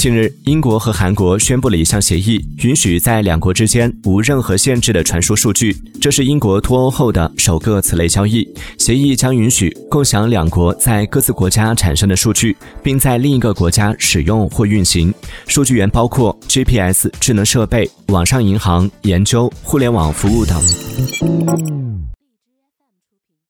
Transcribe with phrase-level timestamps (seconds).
[0.00, 5.76] 近日英国和韩国宣布了一项协议允许在两国之间无任何限制的传输数据。
[6.00, 8.48] 这是英国脱欧后的首个此类交易。
[8.78, 15.12] 协议将允许共享两国在各自国家产生的数据并在另一个国家使用或运行。
[15.46, 21.89] 数据源包括 gps 智能设备网上银行研究互联网服务等。